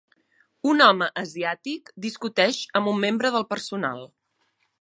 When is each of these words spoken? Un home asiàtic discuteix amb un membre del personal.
Un 0.71 0.81
home 0.85 1.09
asiàtic 1.23 1.93
discuteix 2.07 2.63
amb 2.81 2.93
un 2.93 3.01
membre 3.07 3.33
del 3.37 3.49
personal. 3.55 4.07